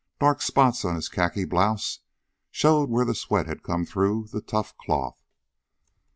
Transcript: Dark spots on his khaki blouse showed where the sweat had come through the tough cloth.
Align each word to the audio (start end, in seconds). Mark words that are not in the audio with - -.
Dark 0.19 0.41
spots 0.41 0.83
on 0.83 0.95
his 0.95 1.07
khaki 1.07 1.45
blouse 1.45 1.99
showed 2.49 2.89
where 2.89 3.05
the 3.05 3.13
sweat 3.13 3.45
had 3.45 3.61
come 3.61 3.85
through 3.85 4.29
the 4.31 4.41
tough 4.41 4.75
cloth. 4.75 5.23